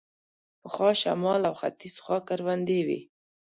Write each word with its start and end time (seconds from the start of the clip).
پخوا 0.61 0.89
شمال 1.01 1.41
او 1.49 1.53
ختیځ 1.61 1.95
خوا 2.03 2.17
کروندې 2.27 2.79
وې. 2.87 2.99